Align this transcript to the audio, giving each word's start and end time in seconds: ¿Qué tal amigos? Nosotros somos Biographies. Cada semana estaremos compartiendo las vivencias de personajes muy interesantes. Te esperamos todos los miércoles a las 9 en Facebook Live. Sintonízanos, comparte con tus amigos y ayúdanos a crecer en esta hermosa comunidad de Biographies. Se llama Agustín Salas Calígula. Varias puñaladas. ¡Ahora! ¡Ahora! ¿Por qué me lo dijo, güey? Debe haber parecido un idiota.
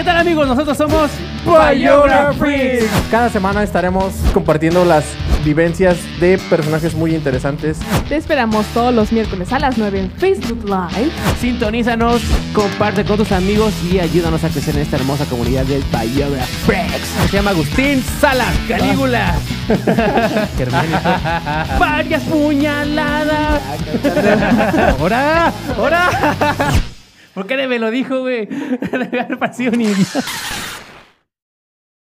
¿Qué 0.00 0.04
tal 0.04 0.16
amigos? 0.16 0.48
Nosotros 0.48 0.78
somos 0.78 1.10
Biographies. 1.44 2.86
Cada 3.10 3.28
semana 3.28 3.62
estaremos 3.62 4.14
compartiendo 4.32 4.82
las 4.82 5.04
vivencias 5.44 5.98
de 6.18 6.38
personajes 6.38 6.94
muy 6.94 7.14
interesantes. 7.14 7.76
Te 8.08 8.16
esperamos 8.16 8.64
todos 8.68 8.94
los 8.94 9.12
miércoles 9.12 9.52
a 9.52 9.58
las 9.58 9.76
9 9.76 10.00
en 10.00 10.10
Facebook 10.12 10.64
Live. 10.64 11.10
Sintonízanos, 11.38 12.22
comparte 12.54 13.04
con 13.04 13.18
tus 13.18 13.30
amigos 13.30 13.74
y 13.92 13.98
ayúdanos 13.98 14.42
a 14.42 14.48
crecer 14.48 14.74
en 14.76 14.80
esta 14.80 14.96
hermosa 14.96 15.26
comunidad 15.26 15.66
de 15.66 15.80
Biographies. 15.80 17.02
Se 17.30 17.36
llama 17.36 17.50
Agustín 17.50 18.02
Salas 18.22 18.54
Calígula. 18.68 19.34
Varias 21.78 22.22
puñaladas. 22.22 23.60
¡Ahora! 24.98 25.52
¡Ahora! 25.76 26.08
¿Por 27.34 27.46
qué 27.46 27.56
me 27.68 27.78
lo 27.78 27.90
dijo, 27.90 28.20
güey? 28.20 28.46
Debe 28.92 29.20
haber 29.20 29.38
parecido 29.38 29.72
un 29.72 29.80
idiota. 29.80 30.20